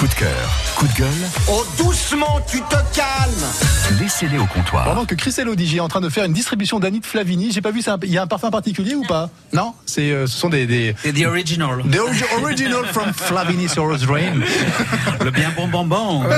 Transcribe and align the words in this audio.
Coup 0.00 0.06
cœur, 0.20 0.50
coup 0.76 0.86
de 0.86 0.92
gueule, 0.92 1.08
Oh, 1.48 1.64
doucement, 1.78 2.40
tu 2.50 2.60
te 2.60 2.76
calmes 2.94 3.98
laissez-les 4.00 4.38
au 4.38 4.44
comptoir. 4.46 4.84
Pendant 4.84 5.04
que 5.04 5.14
Christelle 5.16 5.48
Odigier 5.48 5.78
est 5.78 5.80
en 5.80 5.88
train 5.88 6.00
de 6.00 6.08
faire 6.08 6.24
une 6.24 6.32
distribution 6.32 6.78
d'Annie 6.78 7.00
de 7.00 7.06
Flavini, 7.06 7.50
j'ai 7.50 7.60
pas 7.60 7.72
vu, 7.72 7.82
c'est 7.82 7.90
un- 7.90 7.98
il 8.04 8.10
y 8.12 8.18
a 8.18 8.22
un 8.22 8.26
parfum 8.28 8.50
particulier 8.50 8.94
ou 8.94 9.02
pas? 9.04 9.30
Non 9.52 9.72
C'est, 9.84 10.12
euh, 10.12 10.26
Ce 10.28 10.38
sont 10.38 10.48
des... 10.48 10.66
des... 10.66 10.94
C'est 11.02 11.12
the 11.12 11.24
original. 11.26 11.82
The 11.90 11.96
origi- 11.96 12.42
original 12.42 12.84
from 12.92 13.12
Flavini 13.12 13.68
Soros 13.68 13.96
Rain. 14.08 14.34
Le 15.24 15.30
bien 15.32 15.50
bon 15.56 15.66
bon 15.68 15.84
bon. 15.86 16.22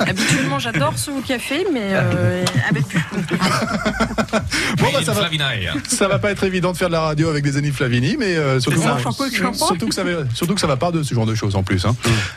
Habituellement, 0.00 0.58
j'adore 0.58 0.94
ce 0.96 1.10
café, 1.26 1.64
mais 1.72 1.90
euh, 1.92 2.44
avec 2.70 2.86
plus. 2.88 3.00
Bon, 4.78 4.88
bah, 4.92 4.98
ça, 5.04 5.12
va, 5.12 5.28
ça 5.88 6.08
va 6.08 6.18
pas 6.18 6.30
être 6.32 6.42
évident 6.44 6.72
de 6.72 6.76
faire 6.76 6.88
de 6.88 6.92
la 6.92 7.00
radio 7.02 7.28
avec 7.30 7.44
des 7.44 7.56
Annie 7.56 7.70
Flavini, 7.70 8.16
mais 8.18 8.34
euh, 8.36 8.58
surtout, 8.58 8.82
ça, 8.82 8.98
surtout, 8.98 9.28
que 9.88 9.94
ça 9.94 10.02
va, 10.02 10.10
surtout 10.34 10.54
que 10.54 10.60
ça 10.60 10.66
va 10.66 10.76
pas 10.76 10.90
de 10.90 11.02
ce 11.04 11.14
genre 11.14 11.24
de 11.24 11.33
choses 11.34 11.56
en 11.56 11.62
plus. 11.62 11.84
Hein. 11.86 11.94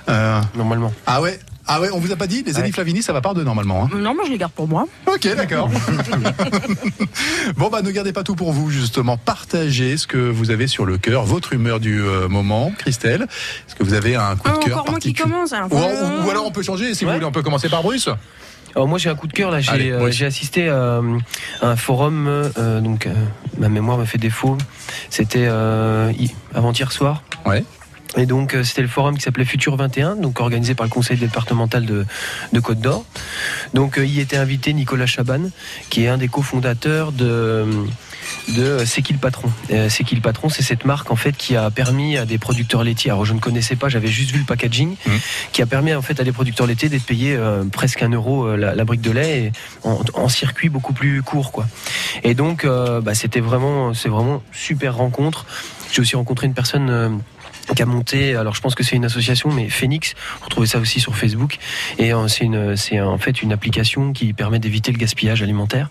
Euh, 0.09 0.39
Normalement. 0.55 0.93
ah 1.05 1.21
ouais 1.21 1.39
ah 1.69 1.81
ouais, 1.81 1.89
on 1.91 1.99
vous 1.99 2.13
a 2.13 2.15
pas 2.15 2.27
dit, 2.27 2.43
les 2.47 2.57
Annie 2.59 2.71
Flavini, 2.71 3.03
ça 3.03 3.11
va 3.11 3.19
pas 3.19 3.33
de 3.33 3.43
normalement. 3.43 3.83
Hein. 3.83 3.89
Non, 3.97 4.15
moi, 4.15 4.23
je 4.25 4.31
les 4.31 4.37
garde 4.37 4.53
pour 4.53 4.69
moi. 4.69 4.87
Ok, 5.05 5.27
d'accord. 5.35 5.69
bon, 7.57 7.69
bah, 7.69 7.81
ne 7.81 7.91
gardez 7.91 8.13
pas 8.13 8.23
tout 8.23 8.35
pour 8.35 8.53
vous, 8.53 8.69
justement. 8.69 9.17
Partagez 9.17 9.97
ce 9.97 10.07
que 10.07 10.17
vous 10.17 10.51
avez 10.51 10.67
sur 10.67 10.85
le 10.85 10.97
cœur, 10.97 11.25
votre 11.25 11.51
humeur 11.53 11.81
du 11.81 12.01
euh, 12.01 12.27
moment. 12.29 12.71
Christelle, 12.77 13.23
est-ce 13.67 13.75
que 13.75 13.83
vous 13.83 13.93
avez 13.93 14.15
un 14.15 14.35
coup 14.37 14.47
de 14.49 14.53
Ah, 14.55 14.65
cœur 14.65 14.77
encore 14.79 14.91
moi 14.91 14.99
qui 14.99 15.13
commence. 15.13 15.51
Alors, 15.53 15.71
ou, 15.73 15.77
euh, 15.77 16.21
ou- 16.23 16.27
ou 16.27 16.29
alors 16.29 16.45
on 16.45 16.51
peut 16.51 16.63
changer, 16.63 16.93
si 16.93 17.03
vous 17.05 17.11
voulez, 17.11 17.25
on 17.25 17.31
peut 17.33 17.43
commencer 17.43 17.69
par 17.69 17.83
Bruce. 17.83 18.09
Alors 18.75 18.87
moi 18.87 18.99
j'ai 18.99 19.09
un 19.09 19.15
coup 19.15 19.25
de 19.27 19.33
cœur 19.33 19.49
là, 19.49 19.57
Allez, 19.69 19.85
j'ai 19.85 19.91
euh, 19.91 20.03
oui. 20.05 20.23
assisté 20.23 20.69
à, 20.69 20.73
euh, 20.73 21.17
à 21.63 21.67
un 21.69 21.75
forum, 21.75 22.27
euh, 22.27 22.79
donc 22.79 23.07
euh, 23.07 23.13
ma 23.57 23.69
mémoire 23.69 23.97
me 23.97 24.05
fait 24.05 24.19
défaut, 24.19 24.55
c'était 25.09 25.47
euh, 25.47 26.11
hi- 26.19 26.35
avant-hier 26.53 26.91
soir. 26.91 27.23
Ouais. 27.45 27.63
Et 28.15 28.25
donc 28.25 28.53
euh, 28.55 28.63
c'était 28.63 28.81
le 28.81 28.87
forum 28.87 29.15
qui 29.17 29.21
s'appelait 29.23 29.45
Futur 29.45 29.75
21, 29.75 30.15
donc 30.15 30.39
organisé 30.39 30.73
par 30.75 30.85
le 30.85 30.89
conseil 30.89 31.17
départemental 31.17 31.85
de, 31.85 32.05
de 32.53 32.59
Côte 32.59 32.79
d'Or. 32.79 33.05
Donc 33.73 33.97
euh, 33.97 34.05
y 34.05 34.19
était 34.21 34.37
invité 34.37 34.73
Nicolas 34.73 35.05
Chaban, 35.05 35.49
qui 35.89 36.03
est 36.05 36.07
un 36.07 36.17
des 36.17 36.27
cofondateurs 36.29 37.11
de 37.11 37.65
de 38.49 38.83
C'est 38.85 39.01
qui 39.01 39.13
le 39.13 39.19
patron? 39.19 39.49
Euh, 39.71 39.87
C'est 39.89 40.03
qui 40.03 40.15
le 40.15 40.21
patron? 40.21 40.49
C'est 40.49 40.63
cette 40.63 40.85
marque 40.85 41.11
en 41.11 41.15
fait 41.15 41.35
qui 41.35 41.55
a 41.55 41.69
permis 41.69 42.17
à 42.17 42.25
des 42.25 42.37
producteurs 42.37 42.83
laitiers. 42.83 43.11
Alors 43.11 43.25
je 43.25 43.33
ne 43.33 43.39
connaissais 43.39 43.75
pas, 43.75 43.89
j'avais 43.89 44.07
juste 44.07 44.31
vu 44.31 44.39
le 44.39 44.45
packaging, 44.45 44.95
Mhm. 45.05 45.19
qui 45.51 45.61
a 45.61 45.65
permis 45.65 45.93
en 45.93 46.01
fait 46.01 46.19
à 46.19 46.23
des 46.23 46.31
producteurs 46.31 46.65
laitiers 46.65 46.89
d'être 46.89 47.05
payés 47.05 47.35
euh, 47.35 47.63
presque 47.65 48.01
un 48.01 48.09
euro 48.09 48.45
euh, 48.47 48.55
la, 48.57 48.73
la 48.73 48.83
brique 48.85 49.01
de 49.01 49.11
lait 49.11 49.39
et 49.39 49.51
en, 49.83 49.99
en 50.13 50.29
circuit 50.29 50.69
beaucoup 50.69 50.93
plus 50.93 51.21
court 51.23 51.51
quoi. 51.51 51.67
Et 52.23 52.33
donc 52.35 52.63
euh, 52.63 53.01
bah, 53.01 53.15
c'était 53.15 53.41
vraiment 53.41 53.93
c'est 53.93 54.09
vraiment 54.09 54.41
super 54.53 54.95
rencontre. 54.95 55.45
J'ai 55.91 56.01
aussi 56.01 56.15
rencontré 56.15 56.47
une 56.47 56.53
personne. 56.53 56.89
euh, 56.89 57.09
qui 57.75 57.81
a 57.81 57.85
monté, 57.85 58.35
alors 58.35 58.55
je 58.55 58.61
pense 58.61 58.75
que 58.75 58.83
c'est 58.83 58.95
une 58.95 59.05
association, 59.05 59.51
mais 59.51 59.69
Phoenix, 59.69 60.13
vous 60.39 60.45
retrouvez 60.45 60.67
ça 60.67 60.79
aussi 60.79 60.99
sur 60.99 61.15
Facebook, 61.15 61.57
et 61.97 62.13
euh, 62.13 62.27
c'est 62.27 62.43
une, 62.45 62.75
c'est 62.75 62.99
en 63.01 63.17
fait 63.17 63.41
une 63.41 63.51
application 63.51 64.13
qui 64.13 64.33
permet 64.33 64.59
d'éviter 64.59 64.91
le 64.91 64.97
gaspillage 64.97 65.41
alimentaire 65.41 65.89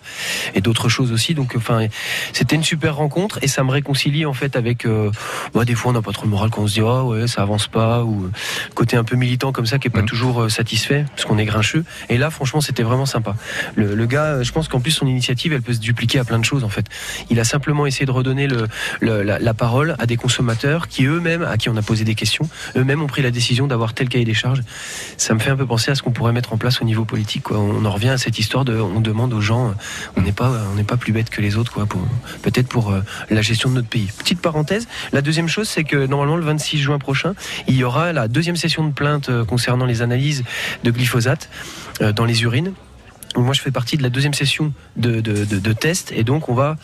et 0.55 0.61
d'autres 0.61 0.89
choses 0.89 1.11
aussi. 1.11 1.33
Donc, 1.33 1.53
enfin, 1.55 1.87
c'était 2.33 2.55
une 2.55 2.63
super 2.63 2.95
rencontre 2.95 3.39
et 3.41 3.47
ça 3.47 3.63
me 3.63 3.71
réconcilie 3.71 4.25
en 4.25 4.33
fait 4.33 4.55
avec. 4.55 4.85
euh, 4.85 5.11
bah, 5.53 5.65
des 5.65 5.75
fois, 5.75 5.91
on 5.91 5.93
n'a 5.93 6.01
pas 6.01 6.11
trop 6.11 6.23
le 6.25 6.29
moral 6.31 6.49
quand 6.49 6.63
on 6.63 6.67
se 6.67 6.73
dit 6.75 6.81
ah 6.81 7.03
ouais, 7.03 7.27
ça 7.27 7.41
avance 7.41 7.67
pas 7.67 8.03
ou 8.03 8.25
euh, 8.25 8.31
côté 8.75 8.97
un 8.97 9.03
peu 9.03 9.15
militant 9.15 9.51
comme 9.51 9.65
ça 9.65 9.79
qui 9.79 9.87
est 9.87 9.91
pas 9.91 10.01
Mhm. 10.01 10.05
toujours 10.07 10.51
satisfait 10.51 11.05
parce 11.15 11.25
qu'on 11.25 11.37
est 11.37 11.45
grincheux. 11.45 11.83
Et 12.09 12.17
là, 12.17 12.29
franchement, 12.29 12.61
c'était 12.61 12.83
vraiment 12.83 13.05
sympa. 13.05 13.35
Le, 13.75 13.95
le 13.95 14.05
gars, 14.05 14.43
je 14.43 14.51
pense 14.51 14.67
qu'en 14.67 14.79
plus 14.79 14.91
son 14.91 15.07
initiative, 15.07 15.53
elle 15.53 15.61
peut 15.61 15.73
se 15.73 15.79
dupliquer 15.79 16.19
à 16.19 16.23
plein 16.23 16.39
de 16.39 16.45
choses 16.45 16.63
en 16.63 16.69
fait. 16.69 16.85
Il 17.29 17.39
a 17.39 17.43
simplement 17.43 17.85
essayé 17.85 18.05
de 18.05 18.11
redonner 18.11 18.47
le, 18.47 18.67
le- 18.99 19.23
la, 19.23 19.39
la 19.39 19.53
parole 19.53 19.95
à 19.99 20.05
des 20.05 20.17
consommateurs 20.17 20.87
qui 20.87 21.05
eux-mêmes, 21.05 21.43
à 21.43 21.57
qui 21.57 21.66
on 21.69 21.77
a 21.77 21.81
posé 21.81 22.03
des 22.03 22.15
questions, 22.15 22.47
eux-mêmes 22.75 23.01
ont 23.01 23.07
pris 23.07 23.21
la 23.21 23.31
décision 23.31 23.67
d'avoir 23.67 23.93
tel 23.93 24.09
cahier 24.09 24.25
des 24.25 24.33
charges. 24.33 24.61
Ça 25.17 25.33
me 25.33 25.39
fait 25.39 25.49
un 25.49 25.55
peu 25.55 25.65
penser 25.65 25.91
à 25.91 25.95
ce 25.95 26.01
qu'on 26.01 26.11
pourrait 26.11 26.33
mettre 26.33 26.53
en 26.53 26.57
place 26.57 26.81
au 26.81 26.85
niveau 26.85 27.05
politique. 27.05 27.51
On 27.51 27.85
en 27.85 27.91
revient 27.91 28.09
à 28.09 28.17
cette 28.17 28.39
histoire 28.39 28.65
on 28.67 29.01
demande 29.01 29.33
aux 29.33 29.41
gens, 29.41 29.73
on 30.15 30.21
n'est 30.21 30.31
pas, 30.31 30.97
plus 30.97 31.13
bête 31.13 31.29
que 31.29 31.41
les 31.41 31.57
autres, 31.57 31.85
peut-être 32.41 32.67
pour 32.67 32.91
euh, 32.91 33.01
la 33.29 33.41
gestion 33.41 33.69
de 33.69 33.75
notre 33.75 33.87
pays. 33.87 34.09
Petite 34.17 34.41
parenthèse. 34.41 34.87
La 35.11 35.21
deuxième 35.21 35.47
chose, 35.47 35.69
c'est 35.69 35.83
que 35.83 36.07
normalement 36.07 36.37
le 36.37 36.43
26 36.43 36.79
juin 36.79 36.99
prochain, 36.99 37.33
il 37.67 37.75
y 37.75 37.83
aura 37.83 38.13
la 38.13 38.27
deuxième 38.27 38.55
session 38.55 38.87
de 38.87 38.93
plainte 38.93 39.29
euh, 39.29 39.45
concernant 39.45 39.85
les 39.85 40.01
analyses 40.01 40.43
de 40.83 40.91
glyphosate 40.91 41.49
euh, 42.01 42.11
dans 42.11 42.25
les 42.25 42.43
urines. 42.43 42.73
Moi, 43.37 43.53
je 43.53 43.61
fais 43.61 43.71
partie 43.71 43.97
de 43.97 44.03
la 44.03 44.09
deuxième 44.09 44.33
session 44.33 44.73
de, 44.95 45.21
de, 45.21 45.45
de, 45.45 45.59
de 45.59 45.73
test 45.73 46.11
et 46.11 46.23
donc 46.23 46.49
on 46.49 46.53
va 46.53 46.75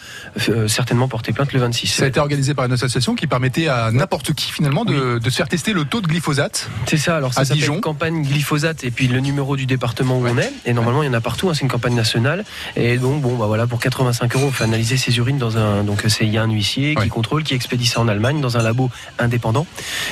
euh, 0.49 0.67
certainement 0.67 1.07
porter 1.07 1.33
plainte 1.33 1.51
le 1.53 1.59
26. 1.59 1.87
Ça 1.87 2.05
a 2.05 2.07
été 2.07 2.19
organisé 2.19 2.53
par 2.53 2.65
une 2.65 2.71
association 2.71 3.15
qui 3.15 3.27
permettait 3.27 3.67
à 3.67 3.91
n'importe 3.91 4.33
qui 4.33 4.51
finalement 4.51 4.85
de, 4.85 5.17
de 5.19 5.29
se 5.29 5.35
faire 5.35 5.47
tester 5.49 5.73
le 5.73 5.85
taux 5.85 5.99
de 6.01 6.07
glyphosate. 6.07 6.69
C'est 6.85 6.97
ça, 6.97 7.17
alors 7.17 7.33
ça 7.33 7.43
s'appelle 7.45 7.81
campagne 7.81 8.21
glyphosate 8.23 8.83
et 8.83 8.91
puis 8.91 9.07
le 9.07 9.19
numéro 9.19 9.55
du 9.55 9.65
département 9.65 10.17
où 10.19 10.27
on 10.27 10.37
est. 10.37 10.51
Et 10.65 10.73
normalement, 10.73 11.03
il 11.03 11.07
y 11.07 11.09
en 11.09 11.13
a 11.13 11.21
partout, 11.21 11.49
hein, 11.49 11.53
c'est 11.53 11.61
une 11.61 11.67
campagne 11.69 11.95
nationale. 11.95 12.45
Et 12.75 12.97
donc, 12.97 13.21
bon, 13.21 13.35
bah 13.35 13.47
voilà, 13.47 13.65
pour 13.67 13.79
85 13.79 14.35
euros, 14.35 14.45
on 14.47 14.51
fait 14.51 14.63
analyser 14.63 14.97
ses 14.97 15.17
urines 15.17 15.37
dans 15.39 15.57
un. 15.57 15.83
Donc, 15.83 16.03
c'est 16.07 16.25
il 16.25 16.31
y 16.31 16.37
a 16.37 16.43
un 16.43 16.49
huissier 16.51 16.93
Ouais. 16.97 17.03
qui 17.03 17.09
contrôle, 17.09 17.43
qui 17.43 17.53
expédie 17.55 17.85
ça 17.85 17.99
en 18.01 18.07
Allemagne 18.07 18.39
dans 18.41 18.57
un 18.57 18.61
labo 18.61 18.89
indépendant. 19.19 19.65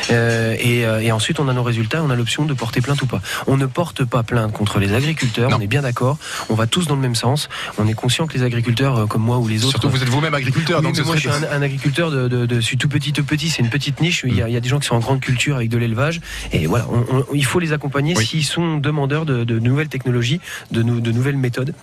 Euh, 0.09 0.55
et, 0.59 0.85
euh, 0.85 0.99
et 1.01 1.11
ensuite, 1.11 1.39
on 1.39 1.47
a 1.47 1.53
nos 1.53 1.63
résultats, 1.63 2.01
on 2.03 2.09
a 2.09 2.15
l'option 2.15 2.45
de 2.45 2.53
porter 2.53 2.81
plainte 2.81 3.01
ou 3.01 3.05
pas. 3.05 3.21
On 3.47 3.57
ne 3.57 3.65
porte 3.65 4.03
pas 4.05 4.23
plainte 4.23 4.51
contre 4.53 4.79
les 4.79 4.93
agriculteurs, 4.93 5.49
Non. 5.49 5.57
on 5.57 5.61
est 5.61 5.67
bien 5.67 5.81
d'accord. 5.81 6.17
On 6.49 6.55
va 6.55 6.67
tous 6.67 6.87
dans 6.87 6.95
le 6.95 7.01
même 7.01 7.15
sens. 7.15 7.49
On 7.77 7.87
est 7.87 7.93
conscient 7.93 8.27
que 8.27 8.33
les 8.37 8.43
agriculteurs, 8.43 8.97
euh, 8.97 9.05
comme 9.05 9.21
moi 9.21 9.37
ou 9.39 9.47
les 9.47 9.59
autres. 9.63 9.71
Surtout 9.71 9.89
vous 9.89 10.01
êtes 10.01 10.09
vous-même 10.09 10.33
agriculteur, 10.33 10.79
Oui, 10.79 10.85
donc 10.85 10.97
mais 10.97 11.03
moi, 11.03 11.15
je 11.15 11.21
suis 11.21 11.29
un, 11.29 11.43
un 11.51 11.61
agriculteur 11.61 12.11
de, 12.11 12.27
de, 12.27 12.45
de- 12.45 12.55
je 12.55 12.61
suis 12.61 12.77
tout 12.77 12.89
petit, 12.89 13.13
tout 13.13 13.23
petit. 13.23 13.49
C'est 13.49 13.61
une 13.61 13.69
petite 13.69 14.01
niche. 14.01 14.23
Il 14.27 14.35
y, 14.35 14.41
a, 14.41 14.47
il 14.47 14.53
y 14.53 14.57
a 14.57 14.59
des 14.61 14.69
gens 14.69 14.79
qui 14.79 14.87
sont 14.87 14.95
en 14.95 14.99
grande 14.99 15.19
culture 15.19 15.55
avec 15.55 15.69
de 15.69 15.77
l'élevage. 15.77 16.21
Et 16.51 16.67
voilà, 16.67 16.85
on- 16.91 17.17
on- 17.17 17.25
il 17.33 17.45
faut 17.45 17.59
les 17.59 17.73
accompagner 17.73 18.13
Oui. 18.17 18.25
s'ils 18.25 18.45
sont 18.45 18.77
demandeurs 18.77 19.25
de, 19.25 19.43
de 19.43 19.59
nouvelles 19.59 19.89
technologies, 19.89 20.39
de, 20.71 20.83
nou- 20.83 20.99
de 21.01 21.11
nouvelles 21.11 21.37
méthodes. 21.37 21.73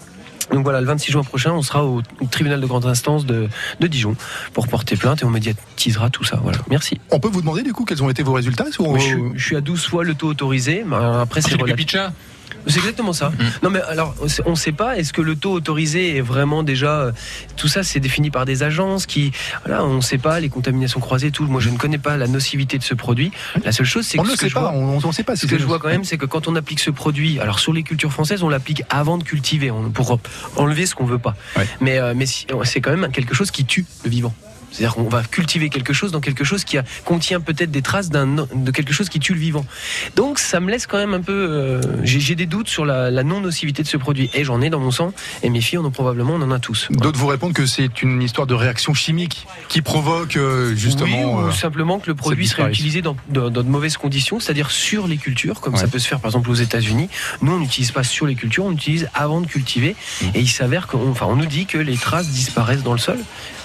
Donc 0.52 0.64
voilà, 0.64 0.80
le 0.80 0.86
26 0.86 1.12
juin 1.12 1.22
prochain, 1.24 1.52
on 1.52 1.60
sera 1.60 1.84
au, 1.84 2.00
tribunal 2.30 2.58
de 2.62 2.66
grande 2.66 2.86
instance 2.86 3.26
de, 3.26 3.48
de 3.80 3.86
Dijon 3.86 4.16
pour 4.54 4.66
porter 4.66 4.96
plainte 4.96 5.20
et 5.20 5.26
on 5.26 5.30
médiatisera 5.30 6.08
tout 6.08 6.24
ça. 6.24 6.40
Voilà, 6.42 6.56
merci. 6.70 6.98
On 7.10 7.20
peut 7.20 7.28
vous 7.28 7.42
demander 7.42 7.62
du 7.62 7.74
coup 7.74 7.84
quels 7.84 8.02
ont 8.02 8.08
été 8.08 8.22
vos 8.22 8.32
résultats 8.32 8.64
je, 8.70 8.98
suis- 8.98 9.14
je 9.34 9.44
suis 9.44 9.56
à 9.56 9.60
12 9.60 9.84
fois 9.86 10.04
le 10.04 10.14
taux 10.14 10.28
autorisé. 10.28 10.84
Après, 11.20 11.42
c'est 11.42 11.54
relatif. 11.60 11.96
C'est 12.66 12.78
exactement 12.78 13.12
ça. 13.12 13.32
Non, 13.62 13.70
mais 13.70 13.80
alors, 13.82 14.14
on 14.46 14.50
ne 14.50 14.54
sait 14.56 14.72
pas, 14.72 14.96
est-ce 14.98 15.12
que 15.12 15.20
le 15.22 15.36
taux 15.36 15.52
autorisé 15.52 16.16
est 16.16 16.20
vraiment 16.20 16.62
déjà. 16.62 17.00
euh, 17.00 17.12
Tout 17.56 17.68
ça, 17.68 17.82
c'est 17.82 18.00
défini 18.00 18.30
par 18.30 18.44
des 18.44 18.62
agences 18.62 19.06
qui. 19.06 19.32
Voilà, 19.64 19.84
on 19.84 19.94
ne 19.96 20.00
sait 20.00 20.18
pas, 20.18 20.40
les 20.40 20.48
contaminations 20.48 21.00
croisées, 21.00 21.30
tout. 21.30 21.44
Moi, 21.46 21.60
je 21.60 21.70
ne 21.70 21.76
connais 21.78 21.98
pas 21.98 22.16
la 22.16 22.26
nocivité 22.26 22.78
de 22.78 22.82
ce 22.82 22.94
produit. 22.94 23.30
La 23.64 23.72
seule 23.72 23.86
chose, 23.86 24.06
c'est 24.06 24.18
On 24.18 24.22
que. 24.22 24.28
ne 24.28 24.32
le 24.32 24.36
ce 24.36 24.42
que 24.42 24.48
sait 24.48 24.54
pas, 24.54 24.60
vois- 24.60 24.72
on 24.72 24.96
ne 25.06 25.12
sait 25.12 25.22
pas. 25.24 25.36
ce 25.36 25.46
que 25.46 25.58
je 25.58 25.64
vois 25.64 25.78
quand 25.78 25.88
même, 25.88 26.04
c'est 26.04 26.18
que 26.18 26.26
quand 26.26 26.48
on 26.48 26.56
applique 26.56 26.80
ce 26.80 26.90
produit, 26.90 27.38
alors 27.40 27.58
sur 27.60 27.72
les 27.72 27.82
cultures 27.82 28.12
françaises, 28.12 28.42
on 28.42 28.48
l'applique 28.48 28.82
avant 28.90 29.18
de 29.18 29.24
cultiver, 29.24 29.70
on- 29.70 29.90
pour 29.90 30.18
enlever 30.56 30.86
ce 30.86 30.94
qu'on 30.94 31.06
veut 31.06 31.18
pas. 31.18 31.34
Ouais. 31.56 31.66
Mais, 31.80 31.98
euh, 31.98 32.12
mais 32.16 32.26
c'est 32.26 32.80
quand 32.80 32.94
même 32.96 33.10
quelque 33.12 33.34
chose 33.34 33.50
qui 33.50 33.64
tue 33.64 33.86
le 34.04 34.10
vivant. 34.10 34.34
C'est-à-dire 34.70 34.94
qu'on 34.94 35.08
va 35.08 35.22
cultiver 35.22 35.68
quelque 35.70 35.92
chose 35.92 36.12
dans 36.12 36.20
quelque 36.20 36.44
chose 36.44 36.64
qui 36.64 36.78
a- 36.78 36.84
contient 37.04 37.40
peut-être 37.40 37.70
des 37.70 37.82
traces 37.82 38.10
de 38.10 38.70
quelque 38.70 38.92
chose 38.92 39.08
qui 39.08 39.18
tue 39.20 39.34
le 39.34 39.40
vivant. 39.40 39.64
Donc 40.16 40.38
ça 40.38 40.60
me 40.60 40.70
laisse 40.70 40.86
quand 40.86 40.98
même 40.98 41.14
un 41.14 41.20
peu... 41.22 41.32
euh, 41.32 41.80
j'ai, 42.04 42.34
des 42.34 42.46
doutes 42.46 42.68
sur 42.68 42.84
la, 42.84 43.10
la 43.10 43.22
non-nocivité 43.24 43.82
de 43.82 43.88
ce 43.88 43.96
produit. 43.96 44.30
Et 44.34 44.44
j'en 44.44 44.60
ai 44.60 44.70
dans 44.70 44.80
mon 44.80 44.90
sang, 44.90 45.12
et 45.42 45.50
mes 45.50 45.60
filles 45.60 45.78
en 45.78 45.84
ont 45.84 45.90
probablement, 45.90 46.34
on 46.34 46.42
en 46.42 46.50
a 46.50 46.58
tous. 46.58 46.86
Voilà. 46.90 47.02
D'autres 47.02 47.18
vous 47.18 47.26
répondent 47.26 47.52
que 47.54 47.66
c'est 47.66 48.02
une 48.02 48.22
histoire 48.22 48.46
de 48.46 48.54
réaction 48.54 48.94
chimique 48.94 49.46
qui 49.68 49.80
provoque 49.82 50.36
euh, 50.36 50.74
justement. 50.74 51.34
Oui, 51.34 51.44
ou 51.44 51.48
euh, 51.48 51.52
simplement 51.52 51.98
que 51.98 52.06
le 52.08 52.14
produit 52.14 52.46
serait 52.46 52.68
utilisé 52.68 53.02
dans, 53.02 53.16
dans- 53.28 53.50
dans 53.50 53.62
de 53.62 53.68
mauvaises 53.68 53.96
conditions, 53.96 54.38
c'est-à-dire 54.40 54.70
sur 54.70 55.06
les 55.06 55.16
cultures, 55.16 55.60
comme 55.60 55.74
Ouais. 55.74 55.80
ça 55.80 55.88
peut 55.88 55.98
se 55.98 56.08
faire 56.08 56.20
par 56.20 56.30
exemple 56.30 56.50
aux 56.50 56.54
États-Unis. 56.54 57.08
Nous, 57.42 57.52
on 57.52 57.58
n'utilise 57.58 57.90
pas 57.92 58.02
sur 58.04 58.26
les 58.26 58.34
cultures, 58.34 58.64
on 58.64 58.72
utilise 58.72 59.08
avant 59.14 59.40
de 59.40 59.46
cultiver. 59.46 59.94
Mmh. 60.22 60.26
Et 60.34 60.40
il 60.40 60.48
s'avère 60.48 60.86
qu'on 60.86 61.10
enfin, 61.10 61.26
on 61.28 61.36
nous 61.36 61.46
dit 61.46 61.66
que 61.66 61.78
les 61.78 61.96
traces 61.96 62.28
disparaissent 62.28 62.82
dans 62.82 62.92
le 62.92 62.98
sol. 62.98 63.18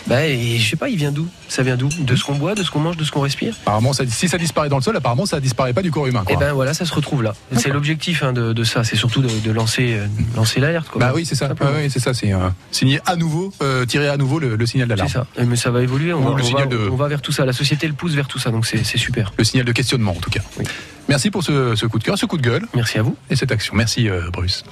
Bah, 0.07 0.25
et 0.27 0.57
je 0.59 0.69
sais 0.69 0.75
pas, 0.75 0.89
il 0.93 0.97
vient 0.97 1.11
d'où? 1.11 1.27
Ça 1.49 1.61
vient 1.63 1.75
d'où? 1.75 1.89
De 1.99 2.15
ce 2.15 2.23
qu'on 2.23 2.35
boit, 2.35 2.55
de 2.55 2.63
ce 2.63 2.71
qu'on 2.71 2.79
mange, 2.79 2.95
de 2.97 3.03
ce 3.03 3.11
qu'on 3.11 3.21
respire? 3.21 3.55
Apparemment, 3.63 3.91
ça- 3.93 4.05
si 4.07 4.29
ça 4.29 4.37
disparaît 4.37 4.69
dans 4.69 4.77
le 4.77 4.81
sol, 4.83 4.95
apparemment, 4.95 5.25
ça 5.25 5.39
disparaît 5.39 5.73
pas 5.73 5.81
du 5.81 5.91
corps 5.91 6.07
humain. 6.07 6.23
Et 6.29 6.33
Quoi. 6.33 6.37
ben 6.45 6.53
voilà, 6.53 6.73
ça 6.73 6.85
se 6.85 6.93
retrouve 6.93 7.23
là. 7.23 7.33
C'est 7.57 7.69
l'objectif 7.69 8.23
hein, 8.23 8.31
de, 8.33 8.53
de 8.53 8.63
ça, 8.63 8.83
c'est 8.83 8.95
surtout 8.95 9.21
de, 9.21 9.27
de 9.43 9.51
lancer, 9.51 9.95
euh, 9.95 10.07
lancer 10.35 10.59
l'alerte. 10.59 10.87
Bah 10.95 11.11
oui, 11.15 11.25
c'est 11.25 11.35
ça. 11.35 11.49
Ouais, 11.49 11.89
c'est 11.89 11.99
ça. 11.99 12.13
C'est 12.13 12.33
euh, 12.33 12.49
signer 12.71 12.99
à 13.05 13.15
nouveau, 13.15 13.51
euh, 13.61 13.85
tirer 13.85 14.07
à 14.07 14.17
nouveau 14.17 14.39
le, 14.39 14.55
le 14.55 14.65
signal 14.65 14.87
C'est 14.87 14.95
d'alarme, 14.95 15.09
ça. 15.11 15.25
Et 15.41 15.45
Mais 15.45 15.55
ça 15.55 15.71
va 15.71 15.81
évoluer, 15.81 16.13
on, 16.13 16.21
va, 16.21 16.37
le 16.37 16.43
on 16.43 16.45
signal 16.45 16.69
va- 16.69 16.75
de- 16.75 16.89
on 16.89 16.95
va 16.95 17.07
vers 17.07 17.21
tout 17.21 17.31
ça. 17.31 17.45
La 17.45 17.53
société 17.53 17.87
le 17.87 17.93
pousse 17.93 18.13
vers 18.13 18.27
tout 18.27 18.39
ça, 18.39 18.51
donc 18.51 18.65
c'est 18.65 18.83
c'est 18.85 18.97
super. 18.97 19.33
le 19.37 19.43
signal 19.43 19.65
de 19.65 19.71
questionnement 19.71 20.11
en 20.11 20.21
tout 20.21 20.29
cas. 20.29 20.41
Oui. 20.59 20.65
Merci 21.09 21.31
pour 21.31 21.43
ce, 21.43 21.75
ce 21.75 21.85
coup 21.85 21.99
de 21.99 22.03
cœur, 22.03 22.17
ce 22.17 22.25
coup 22.25 22.37
de 22.37 22.41
gueule 22.43 22.65
Merci 22.75 22.97
à 22.97 23.01
vous. 23.01 23.17
et 23.29 23.35
cette 23.35 23.51
action. 23.51 23.73
Merci 23.75 24.07
Bruce. 24.31 24.63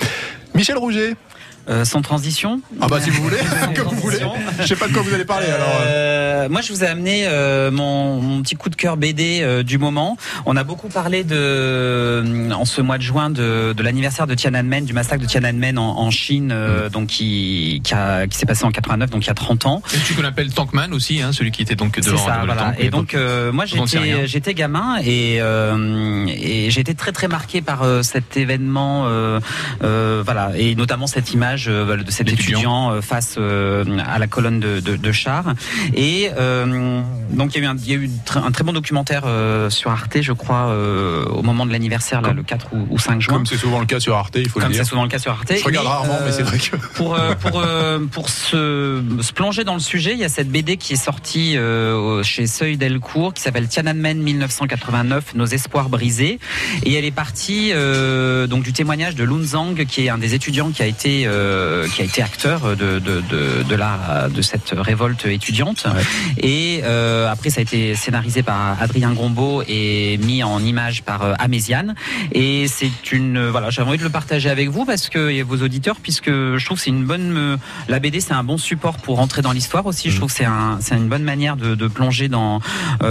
Michel 0.55 0.77
Rouget. 0.77 1.15
Euh, 1.69 1.85
sans 1.85 2.01
transition 2.01 2.59
Ah 2.81 2.87
bah 2.87 2.99
si 2.99 3.09
vous 3.09 3.21
voulez, 3.23 3.37
comme 3.75 3.87
vous 3.87 4.01
voulez. 4.01 4.19
Je 4.59 4.65
sais 4.65 4.75
pas 4.75 4.87
de 4.87 4.93
quoi 4.93 5.03
vous 5.03 5.13
allez 5.13 5.25
parler 5.25 5.47
alors. 5.47 5.81
Euh, 5.85 6.49
moi, 6.49 6.61
je 6.61 6.73
vous 6.73 6.83
ai 6.83 6.87
amené 6.87 7.25
euh, 7.27 7.69
mon, 7.71 8.19
mon 8.19 8.41
petit 8.41 8.55
coup 8.55 8.69
de 8.69 8.75
cœur 8.75 8.97
BD 8.97 9.41
euh, 9.41 9.63
du 9.63 9.77
moment. 9.77 10.17
On 10.45 10.55
a 10.55 10.63
beaucoup 10.63 10.89
parlé 10.89 11.23
de, 11.23 11.35
euh, 11.35 12.51
en 12.51 12.65
ce 12.65 12.81
mois 12.81 12.97
de 12.97 13.03
juin 13.03 13.29
de, 13.29 13.73
de 13.73 13.83
l'anniversaire 13.83 14.27
de 14.27 14.33
Tiananmen, 14.33 14.85
du 14.85 14.93
massacre 14.93 15.21
de 15.21 15.27
Tiananmen 15.27 15.77
en, 15.77 15.99
en 15.99 16.09
Chine, 16.09 16.51
euh, 16.51 16.89
donc 16.89 17.07
qui, 17.07 17.81
qui, 17.83 17.93
s'est 18.37 18.45
passé 18.45 18.65
en 18.65 18.71
89, 18.71 19.09
donc 19.09 19.23
il 19.23 19.27
y 19.27 19.31
a 19.31 19.35
30 19.35 19.65
ans. 19.65 19.81
Et 19.93 19.97
tu 20.05 20.13
qu'on 20.15 20.23
appelle 20.23 20.51
Tankman 20.51 20.93
aussi, 20.93 21.21
hein, 21.21 21.31
celui 21.31 21.51
qui 21.51 21.61
était 21.61 21.75
donc 21.75 21.99
devant. 21.99 22.17
ça, 22.17 22.31
devant 22.31 22.39
le 22.41 22.45
voilà. 22.47 22.61
tank. 22.71 22.75
Et 22.79 22.89
donc 22.89 23.13
euh, 23.13 23.51
moi 23.51 23.65
j'étais 23.65 24.27
j'étais 24.27 24.53
gamin 24.53 24.97
et 25.03 25.37
euh, 25.41 26.25
et 26.27 26.71
j'ai 26.71 26.81
été 26.81 26.95
très 26.95 27.11
très 27.11 27.27
marqué 27.27 27.61
par 27.61 27.83
euh, 27.83 28.01
cet 28.01 28.37
événement, 28.37 29.05
euh, 29.07 29.39
euh, 29.83 30.21
voilà, 30.23 30.51
et 30.55 30.75
notamment 30.75 31.07
cette 31.07 31.33
image 31.33 31.50
euh, 31.67 31.97
de 31.97 32.11
cet 32.11 32.29
étudiant 32.31 32.91
euh, 32.91 33.01
face 33.01 33.35
euh, 33.37 33.83
à 34.05 34.19
la 34.19 34.27
colonne 34.27 34.59
de, 34.59 34.79
de, 34.79 34.95
de 34.95 35.11
chars. 35.11 35.53
Et 35.93 36.29
donc 37.31 37.55
il 37.55 37.61
y 37.61 37.65
a 37.65 37.67
eu 37.67 37.71
un, 37.71 37.75
il 37.77 37.89
y 37.89 37.93
a 37.93 37.95
eu 37.97 38.09
tr- 38.25 38.43
un 38.43 38.51
très 38.51 38.63
bon 38.63 38.73
documentaire 38.73 39.23
sur 39.69 39.91
Arte, 39.91 40.21
je 40.21 40.33
crois, 40.33 40.75
au 41.29 41.41
moment 41.43 41.65
de 41.65 41.71
l'anniversaire, 41.71 42.21
le 42.21 42.43
4 42.43 42.67
ou, 42.73 42.87
ou 42.89 42.99
5 42.99 43.21
juin. 43.21 43.33
Comme 43.35 43.45
c'est 43.45 43.57
souvent 43.57 43.79
le 43.79 43.85
cas 43.85 43.99
sur 43.99 44.15
Arte, 44.15 44.35
il 44.37 44.49
faut 44.49 44.59
Comme 44.59 44.69
le 44.69 44.75
c'est 44.75 44.81
dire. 44.81 44.89
souvent 44.89 45.03
le 45.03 45.09
cas 45.09 45.19
sur 45.19 45.31
Arte. 45.31 45.53
Je 45.57 45.63
regarde 45.63 45.87
rarement, 45.87 46.19
mais 46.25 46.31
c'est 46.31 46.43
vrai 46.43 46.57
que. 46.57 46.75
pour 46.95 47.17
pour 47.41 47.63
pour 48.11 48.29
se, 48.29 49.01
se 49.21 49.33
plonger 49.33 49.63
dans 49.63 49.73
le 49.73 49.79
sujet, 49.79 50.13
il 50.13 50.19
y 50.19 50.23
a 50.23 50.29
cette 50.29 50.49
BD 50.49 50.77
qui 50.77 50.93
est 50.93 51.03
sortie 51.03 51.55
chez 52.23 52.47
Seuil 52.47 52.77
Delcourt 52.77 53.33
qui 53.33 53.41
s'appelle 53.41 53.67
Tiananmen 53.67 54.21
1989 54.21 55.35
Nos 55.35 55.45
espoirs 55.45 55.89
brisés 55.89 56.39
et 56.83 56.93
elle 56.93 57.05
est 57.05 57.11
partie 57.11 57.71
euh, 57.73 58.47
donc 58.47 58.63
du 58.63 58.73
témoignage 58.73 59.15
de 59.15 59.23
Lun 59.23 59.43
Zhang 59.43 59.85
qui 59.85 60.05
est 60.05 60.09
un 60.09 60.17
des 60.17 60.33
étudiants 60.33 60.71
qui 60.71 60.81
a 60.81 60.85
été 60.85 61.23
euh, 61.41 61.87
qui 61.87 62.01
a 62.01 62.05
été 62.05 62.21
acteur 62.21 62.75
de 62.75 62.99
de 62.99 63.21
de, 63.21 63.63
de 63.67 63.75
la 63.75 64.29
de 64.29 64.41
cette 64.41 64.73
révolte 64.77 65.25
étudiante. 65.25 65.85
Et 66.37 66.81
euh, 66.83 67.31
après 67.31 67.49
ça 67.49 67.59
a 67.59 67.63
été 67.63 67.95
scénarisé 67.95 68.43
par 68.43 68.81
Adrien 68.81 69.11
Gombeau 69.11 69.63
et 69.67 70.17
mis 70.19 70.43
en 70.43 70.59
image 70.63 71.01
par 71.03 71.23
euh, 71.23 71.33
Améziane. 71.39 71.95
Et 72.31 72.67
c'est 72.67 73.11
une 73.11 73.47
voilà 73.47 73.69
j'avais 73.71 73.89
envie 73.89 73.97
de 73.97 74.03
le 74.03 74.09
partager 74.09 74.49
avec 74.49 74.69
vous 74.69 74.85
parce 74.85 75.09
que 75.09 75.29
et 75.29 75.41
vos 75.41 75.57
auditeurs 75.57 75.97
puisque 76.01 76.29
je 76.29 76.63
trouve 76.65 76.77
que 76.77 76.83
c'est 76.83 76.91
une 76.91 77.05
bonne 77.05 77.57
la 77.87 77.99
BD 77.99 78.21
c'est 78.21 78.33
un 78.33 78.43
bon 78.43 78.57
support 78.57 78.97
pour 78.97 79.17
rentrer 79.17 79.41
dans 79.41 79.51
l'histoire 79.51 79.85
aussi. 79.87 80.11
Je 80.11 80.17
trouve 80.17 80.29
que 80.29 80.37
c'est 80.37 80.45
un 80.45 80.79
une 80.91 81.09
bonne 81.09 81.23
manière 81.23 81.55
de, 81.55 81.73
de 81.73 81.87
plonger 81.87 82.27
dans 82.27 82.61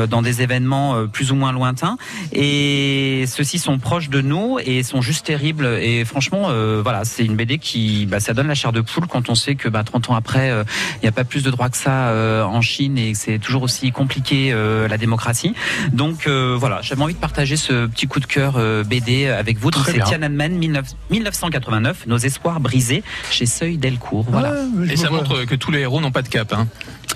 dans 0.08 0.22
des 0.22 0.42
événements 0.42 1.06
plus 1.06 1.32
ou 1.32 1.34
moins 1.34 1.52
lointains. 1.52 1.96
Et 2.32 3.24
ceux-ci 3.26 3.58
sont 3.58 3.78
proches 3.78 4.10
de 4.10 4.20
nous 4.20 4.58
et 4.64 4.82
sont 4.82 5.02
juste 5.02 5.26
terribles. 5.26 5.66
Et 5.80 6.04
franchement 6.04 6.50
voilà 6.82 7.04
c'est 7.04 7.24
une 7.24 7.36
BD 7.36 7.58
qui 7.58 8.06
bah, 8.06 8.19
ça 8.20 8.34
donne 8.34 8.46
la 8.48 8.54
chair 8.54 8.72
de 8.72 8.80
poule 8.80 9.06
quand 9.06 9.28
on 9.28 9.34
sait 9.34 9.54
que 9.54 9.68
bah, 9.68 9.82
30 9.84 10.10
ans 10.10 10.14
après 10.14 10.50
euh, 10.50 10.64
il 10.96 11.02
n'y 11.02 11.08
a 11.08 11.12
pas 11.12 11.24
plus 11.24 11.42
de 11.42 11.50
droits 11.50 11.68
que 11.70 11.76
ça 11.76 12.08
euh, 12.08 12.42
en 12.44 12.60
Chine 12.60 12.98
et 12.98 13.12
que 13.12 13.18
c'est 13.18 13.38
toujours 13.38 13.62
aussi 13.62 13.90
compliqué 13.92 14.50
euh, 14.52 14.86
la 14.88 14.98
démocratie 14.98 15.54
donc 15.92 16.26
euh, 16.26 16.56
voilà 16.58 16.80
j'avais 16.82 17.02
envie 17.02 17.14
de 17.14 17.18
partager 17.18 17.56
ce 17.56 17.86
petit 17.86 18.06
coup 18.06 18.20
de 18.20 18.26
cœur 18.26 18.54
euh, 18.56 18.84
BD 18.84 19.26
avec 19.26 19.58
vous 19.58 19.70
c'est 19.84 19.92
bien. 19.94 20.04
Tiananmen 20.04 20.60
19 20.60 20.84
1989 21.10 22.06
nos 22.06 22.18
espoirs 22.18 22.60
brisés 22.60 23.02
chez 23.30 23.46
Seuil 23.46 23.76
Delcourt 23.78 24.26
voilà 24.28 24.50
Ouais, 24.74 24.86
Et 24.86 24.90
me 24.92 24.96
ça 24.96 25.08
vois. 25.08 25.18
montre 25.18 25.44
que 25.44 25.54
tous 25.54 25.70
les 25.70 25.80
héros 25.80 26.00
n'ont 26.00 26.10
pas 26.10 26.22
de 26.22 26.28
cap. 26.28 26.52
Hein. 26.52 26.66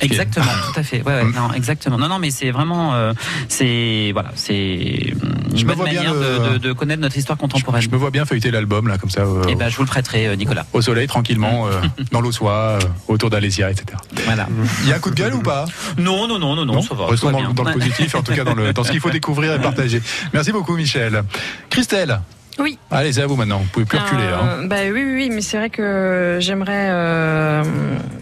Exactement, 0.00 0.46
tout 0.72 0.80
à 0.80 0.82
fait. 0.82 1.02
Ouais, 1.02 1.22
ouais, 1.22 1.24
non, 1.34 1.52
exactement. 1.54 1.98
Non, 1.98 2.08
non, 2.08 2.18
mais 2.18 2.30
c'est 2.30 2.50
vraiment, 2.50 2.94
euh, 2.94 3.12
c'est 3.48 4.10
voilà, 4.12 4.30
c'est 4.34 4.54
une 4.56 5.56
Je 5.56 5.62
me 5.64 5.68
bonne 5.68 5.76
vois 5.76 5.88
bien 5.88 6.02
manière 6.12 6.14
le- 6.52 6.58
de, 6.58 6.72
connaître 6.72 7.00
notre 7.00 7.16
histoire 7.16 7.38
contemporaine. 7.38 7.80
Je 7.82 7.88
me 7.88 7.96
vois 7.96 8.10
bien 8.10 8.24
feuilleter 8.24 8.50
l'album 8.50 8.88
là, 8.88 8.98
comme 8.98 9.10
ça, 9.10 9.20
euh, 9.22 9.44
Et 9.46 9.54
ben, 9.54 9.68
je 9.68 9.76
vous 9.76 9.82
le 9.82 9.88
prêterai, 9.88 10.36
Nicolas. 10.36 10.66
au 10.72 10.80
soleil, 10.82 10.93
tranquillement, 11.06 11.66
euh, 11.66 11.80
dans 12.12 12.20
l'eau 12.20 12.32
soie, 12.32 12.78
euh, 12.80 12.80
autour 13.08 13.30
d'Alésia, 13.30 13.70
etc. 13.70 13.86
Voilà. 14.24 14.48
Il 14.82 14.88
y 14.88 14.92
a 14.92 14.96
un 14.96 14.98
coup 14.98 15.10
de 15.10 15.14
gueule 15.14 15.34
ou 15.34 15.42
pas? 15.42 15.66
Non, 15.98 16.26
non, 16.26 16.38
non, 16.38 16.54
non, 16.56 16.64
non, 16.64 16.82
ça 16.82 16.94
va. 16.94 17.06
Restons 17.06 17.30
dans, 17.30 17.52
dans 17.52 17.64
le 17.64 17.72
positif, 17.72 18.14
en 18.14 18.22
tout 18.22 18.34
cas 18.34 18.44
dans, 18.44 18.54
le, 18.54 18.72
dans 18.72 18.84
ce 18.84 18.90
qu'il 18.90 19.00
faut 19.00 19.10
découvrir 19.20 19.52
et 19.52 19.60
partager. 19.60 20.00
Merci 20.32 20.52
beaucoup, 20.52 20.76
Michel. 20.76 21.22
Christelle. 21.70 22.20
Oui. 22.58 22.78
Allez, 22.90 23.12
c'est 23.12 23.22
à 23.22 23.26
vous 23.26 23.36
maintenant. 23.36 23.58
Vous 23.58 23.68
pouvez 23.72 23.84
plus 23.84 23.98
reculer. 23.98 24.22
hein. 24.22 24.60
Euh, 24.62 24.66
bah 24.66 24.76
oui, 24.84 25.02
oui, 25.02 25.14
oui, 25.14 25.30
mais 25.30 25.40
c'est 25.40 25.56
vrai 25.56 25.70
que 25.70 26.38
j'aimerais, 26.40 26.88
euh, 26.90 27.62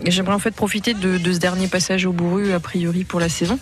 j'aimerais 0.07 0.35
en 0.35 0.39
fait 0.39 0.53
profiter 0.53 0.95
de, 0.95 1.19
de 1.19 1.33
ce 1.33 1.39
dernier 1.39 1.67
passage 1.67 2.07
au 2.07 2.13
Bourru 2.13 2.53
a 2.53 2.61
priori 2.61 3.05
pour 3.05 3.21
la 3.21 3.29
saison, 3.29 3.59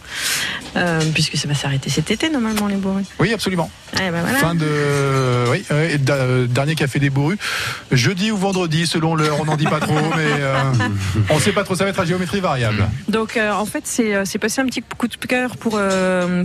euh, 0.76 1.00
puisque 1.12 1.36
ça 1.36 1.48
va 1.48 1.54
s'arrêter 1.54 1.90
cet 1.90 2.10
été 2.10 2.30
normalement 2.30 2.68
les 2.68 2.76
Bourrus. 2.76 3.06
Oui, 3.18 3.32
absolument. 3.32 3.70
Ah, 3.96 4.10
bah 4.12 4.20
voilà. 4.20 4.38
Fin 4.38 4.54
de. 4.54 4.66
Oui, 5.50 5.64
dernier 6.48 6.74
café 6.76 7.00
des 7.00 7.10
bourrus. 7.10 7.38
Jeudi 7.90 8.30
ou 8.30 8.36
vendredi, 8.36 8.86
selon 8.86 9.16
l'heure, 9.16 9.38
on 9.40 9.44
n'en 9.44 9.56
dit 9.56 9.64
pas 9.64 9.80
trop, 9.80 9.98
mais 10.16 10.44
on 11.28 11.38
sait 11.40 11.52
pas 11.52 11.64
trop. 11.64 11.74
Ça 11.74 11.84
va 11.84 11.90
être 11.90 11.98
à 12.00 12.04
géométrie 12.04 12.40
variable. 12.40 12.86
Donc 13.08 13.36
en 13.36 13.66
fait 13.66 13.82
c'est 13.86 14.24
c'est 14.24 14.38
passé 14.38 14.60
un 14.60 14.66
petit 14.66 14.82
coup 14.82 15.08
de 15.08 15.16
cœur 15.16 15.56
pour 15.56 15.80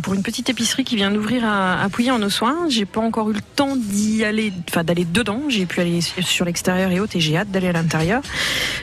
pour 0.02 0.14
une 0.16 0.24
petite 0.24 0.50
épicerie 0.50 0.84
qui 0.84 0.96
vient 0.96 1.12
d'ouvrir 1.12 1.46
à, 1.46 1.84
à 1.84 1.90
Pouilly 1.90 2.10
en 2.10 2.22
Ossoin. 2.24 2.56
J'ai 2.70 2.86
pas 2.86 3.02
encore 3.02 3.30
eu 3.30 3.34
le 3.34 3.42
temps 3.56 3.76
d'y 3.76 4.15
aller, 4.24 4.54
enfin 4.70 4.84
d'aller 4.84 5.06
dedans. 5.06 5.42
J'ai 5.50 5.66
pu 5.66 5.82
aller 5.82 6.02
sur 6.02 6.46
l'extérieur 6.46 6.92
et 6.92 7.00
autres 7.00 7.16
et 7.16 7.20
j'ai 7.20 7.38
hâte 7.38 7.52
d'aller 7.52 7.68
à 7.68 7.74
l'intérieur 7.74 8.22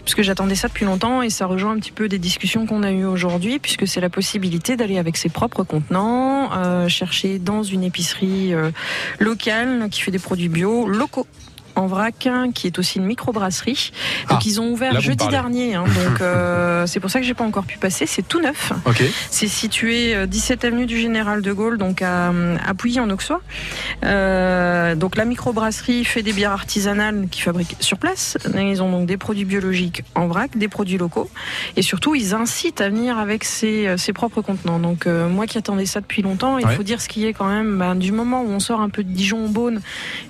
parce 0.00 0.14
que 0.14 0.22
j'attendais 0.22 0.54
ça 0.54 0.68
depuis 0.68 0.84
longtemps 0.84 1.22
et 1.22 1.30
ça 1.30 1.46
rejoint 1.46 1.72
un 1.72 1.78
petit 1.78 1.92
peu 1.92 2.08
des 2.08 2.18
discussions 2.18 2.66
qu'on 2.66 2.82
a 2.82 2.90
eues 2.90 3.04
aujourd'hui 3.04 3.58
puisque 3.58 3.86
c'est 3.86 4.00
la 4.00 4.10
possibilité 4.10 4.76
d'aller 4.76 4.98
avec 4.98 5.16
ses 5.16 5.28
propres 5.28 5.62
contenants 5.62 6.50
euh, 6.52 6.88
chercher 6.88 7.38
dans 7.38 7.62
une 7.62 7.84
épicerie 7.84 8.54
euh, 8.54 8.70
locale 9.18 9.88
qui 9.90 10.00
fait 10.02 10.10
des 10.10 10.18
produits 10.18 10.48
bio 10.48 10.88
locaux. 10.88 11.26
En 11.74 11.86
vrac, 11.86 12.26
hein, 12.26 12.50
qui 12.54 12.66
est 12.66 12.78
aussi 12.78 12.98
une 12.98 13.06
microbrasserie. 13.06 13.92
Donc 14.28 14.38
Ah, 14.42 14.44
ils 14.46 14.60
ont 14.60 14.70
ouvert 14.70 15.00
jeudi 15.00 15.26
dernier, 15.28 15.74
hein, 15.74 15.84
donc 15.86 16.20
euh, 16.20 16.86
c'est 16.86 17.00
pour 17.00 17.10
ça 17.10 17.18
que 17.20 17.26
j'ai 17.26 17.34
pas 17.34 17.44
encore 17.44 17.64
pu 17.64 17.78
passer. 17.78 18.06
C'est 18.06 18.26
tout 18.26 18.40
neuf. 18.40 18.72
C'est 19.30 19.48
situé 19.48 20.14
euh, 20.14 20.26
17 20.26 20.64
avenue 20.64 20.86
du 20.86 20.98
Général 21.00 21.40
de 21.42 21.52
Gaulle, 21.52 21.78
donc 21.78 22.02
à, 22.02 22.28
à 22.66 22.74
Pouilly 22.74 23.00
en 23.00 23.08
Auxois. 23.10 23.40
Euh, 24.04 24.94
donc 24.94 25.16
la 25.16 25.24
microbrasserie 25.24 26.04
fait 26.04 26.22
des 26.22 26.32
bières 26.32 26.52
artisanales 26.52 27.28
qui 27.30 27.40
fabriquent 27.40 27.76
sur 27.80 27.98
place. 27.98 28.36
Ils 28.54 28.82
ont 28.82 28.90
donc 28.90 29.06
des 29.06 29.16
produits 29.16 29.44
biologiques 29.44 30.02
en 30.14 30.26
vrac, 30.26 30.56
des 30.56 30.68
produits 30.68 30.98
locaux, 30.98 31.30
et 31.76 31.82
surtout 31.82 32.14
ils 32.14 32.34
incitent 32.34 32.80
à 32.80 32.88
venir 32.88 33.18
avec 33.18 33.44
ses, 33.44 33.86
euh, 33.86 33.96
ses 33.96 34.12
propres 34.12 34.42
contenants. 34.42 34.78
Donc 34.78 35.06
euh, 35.06 35.28
moi 35.28 35.46
qui 35.46 35.58
attendais 35.58 35.86
ça 35.86 36.00
depuis 36.00 36.22
longtemps, 36.22 36.58
il 36.58 36.66
Ouais. 36.66 36.76
faut 36.76 36.82
dire 36.84 37.00
ce 37.00 37.08
qui 37.08 37.26
est 37.26 37.32
quand 37.32 37.48
même 37.48 37.78
ben, 37.78 37.94
du 37.96 38.12
moment 38.12 38.42
où 38.42 38.48
on 38.48 38.60
sort 38.60 38.80
un 38.80 38.88
peu 38.88 39.02
de 39.02 39.08
Dijon 39.10 39.46
au 39.46 39.48
Beaune 39.48 39.80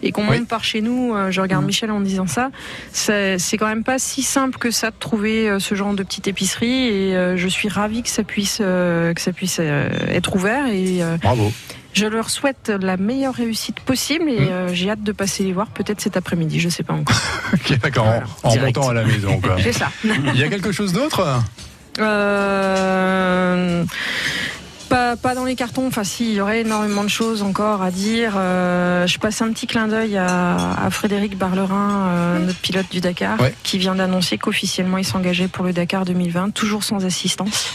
et 0.02 0.12
qu'on 0.12 0.26
Oui. 0.28 0.38
monte 0.38 0.48
par 0.48 0.64
chez 0.64 0.80
nous. 0.80 1.14
Je 1.32 1.40
regarde 1.40 1.64
Michel 1.64 1.90
en 1.90 2.00
disant 2.00 2.26
ça. 2.26 2.50
C'est 2.92 3.38
c'est 3.38 3.56
quand 3.56 3.66
même 3.66 3.84
pas 3.84 3.98
si 3.98 4.22
simple 4.22 4.58
que 4.58 4.70
ça 4.70 4.90
de 4.90 4.96
trouver 4.98 5.48
euh, 5.48 5.58
ce 5.58 5.74
genre 5.74 5.94
de 5.94 6.02
petite 6.02 6.28
épicerie 6.28 6.88
et 6.88 7.16
euh, 7.16 7.36
je 7.36 7.48
suis 7.48 7.68
ravie 7.68 8.02
que 8.02 8.08
ça 8.08 8.22
puisse 8.22 8.58
euh, 8.60 9.12
que 9.14 9.20
ça 9.20 9.32
puisse 9.32 9.58
euh, 9.60 9.88
être 10.08 10.34
ouvert 10.36 10.66
et 10.66 11.02
euh, 11.02 11.16
Bravo. 11.22 11.52
je 11.92 12.06
leur 12.06 12.30
souhaite 12.30 12.70
la 12.80 12.96
meilleure 12.96 13.34
réussite 13.34 13.80
possible 13.80 14.28
et 14.28 14.38
euh, 14.38 14.72
j'ai 14.72 14.90
hâte 14.90 15.02
de 15.02 15.12
passer 15.12 15.42
les 15.44 15.52
voir 15.52 15.68
peut-être 15.68 16.00
cet 16.00 16.16
après-midi, 16.16 16.60
je 16.60 16.68
sais 16.68 16.82
pas 16.84 16.94
encore. 16.94 17.16
Ok, 17.54 17.78
d'accord. 17.80 18.04
Voilà, 18.04 18.24
en 18.42 18.50
en 18.50 18.64
montant 18.66 18.88
à 18.88 18.94
la 18.94 19.04
maison. 19.04 19.40
C'est 19.62 19.72
ça. 19.72 19.90
Il 20.04 20.36
y 20.36 20.44
a 20.44 20.48
quelque 20.48 20.72
chose 20.72 20.92
d'autre? 20.92 21.42
Euh, 21.98 23.84
Pas, 24.92 25.16
pas 25.16 25.34
dans 25.34 25.44
les 25.46 25.54
cartons, 25.54 25.86
enfin 25.86 26.04
si, 26.04 26.28
il 26.28 26.34
y 26.34 26.40
aurait 26.42 26.60
énormément 26.60 27.02
de 27.02 27.08
choses 27.08 27.42
encore 27.42 27.80
à 27.80 27.90
dire. 27.90 28.34
Euh, 28.36 29.06
je 29.06 29.18
passe 29.18 29.40
un 29.40 29.50
petit 29.50 29.66
clin 29.66 29.88
d'œil 29.88 30.18
à, 30.18 30.74
à 30.84 30.90
Frédéric 30.90 31.38
Barlerin, 31.38 32.08
euh, 32.08 32.38
notre 32.40 32.58
pilote 32.58 32.84
du 32.90 33.00
Dakar, 33.00 33.40
Ouais. 33.40 33.54
qui 33.62 33.78
vient 33.78 33.94
d'annoncer 33.94 34.36
qu'officiellement 34.36 34.98
il 34.98 35.04
s'engageait 35.06 35.48
pour 35.48 35.64
le 35.64 35.72
Dakar 35.72 36.04
2020, 36.04 36.50
toujours 36.52 36.84
sans 36.84 37.06
assistance. 37.06 37.72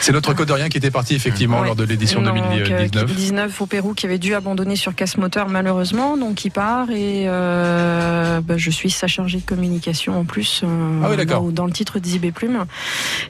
C'est 0.00 0.12
notre 0.12 0.32
Codorien 0.34 0.68
qui 0.68 0.78
était 0.78 0.90
parti 0.90 1.14
effectivement 1.14 1.60
Ouais. 1.60 1.66
lors 1.66 1.76
de 1.76 1.84
l'édition 1.84 2.22
Donc, 2.22 2.36
euh, 2.36 2.66
2019. 2.66 3.14
19 3.14 3.60
au 3.60 3.66
Pérou, 3.66 3.94
qui 3.94 4.06
avait 4.06 4.18
dû 4.18 4.34
abandonner 4.34 4.76
sur 4.76 4.94
casse 4.94 5.16
moteur 5.16 5.48
malheureusement, 5.48 6.16
donc 6.16 6.44
il 6.44 6.50
part 6.50 6.90
et 6.90 7.24
euh, 7.26 8.40
bah, 8.40 8.54
je 8.56 8.70
suis 8.70 8.90
sa 8.90 9.06
chargée 9.06 9.38
de 9.38 9.44
communication 9.44 10.18
en 10.18 10.24
plus 10.24 10.62
euh, 10.64 11.00
Ah 11.04 11.08
oui, 11.10 11.26
dans, 11.26 11.42
dans 11.50 11.66
le 11.66 11.72
titre 11.72 11.98
d'Izibé 11.98 12.32
Plume. 12.32 12.64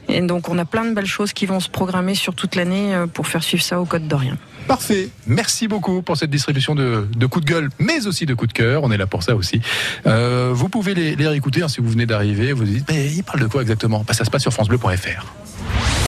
Et 0.07 0.21
donc 0.21 0.49
on 0.49 0.57
a 0.57 0.65
plein 0.65 0.85
de 0.85 0.93
belles 0.93 1.05
choses 1.05 1.33
qui 1.33 1.45
vont 1.45 1.59
se 1.59 1.69
programmer 1.69 2.15
sur 2.15 2.33
toute 2.35 2.55
l'année 2.55 2.93
euh, 2.95 3.07
pour 3.07 3.27
faire 3.27 3.43
suivre 3.43 3.63
ça 3.63 3.81
au 3.81 3.85
Code 3.85 4.07
d'Orient. 4.07 4.37
Parfait. 4.67 5.09
Merci 5.27 5.67
beaucoup 5.67 6.01
pour 6.01 6.15
cette 6.17 6.29
distribution 6.29 6.75
de, 6.75 7.07
de 7.17 7.25
coups 7.25 7.45
de 7.45 7.51
gueule, 7.51 7.69
mais 7.79 8.05
aussi 8.07 8.25
de 8.25 8.33
coups 8.33 8.53
de 8.53 8.57
cœur. 8.57 8.83
On 8.83 8.91
est 8.91 8.97
là 8.97 9.07
pour 9.07 9.23
ça 9.23 9.35
aussi. 9.35 9.59
Euh, 10.05 10.51
vous 10.53 10.69
pouvez 10.69 10.93
les, 10.93 11.15
les 11.15 11.27
réécouter 11.27 11.63
hein, 11.63 11.67
si 11.67 11.81
vous 11.81 11.89
venez 11.89 12.05
d'arriver. 12.05 12.53
Vous 12.53 12.59
vous 12.65 12.71
dites, 12.71 12.85
mais 12.89 13.07
il 13.07 13.23
parle 13.23 13.39
de 13.41 13.47
quoi 13.47 13.61
exactement? 13.61 14.05
Bah, 14.07 14.13
Ça 14.13 14.23
se 14.23 14.29
passe 14.29 14.43
sur 14.43 14.53
FranceBleu.fr. 14.53 15.25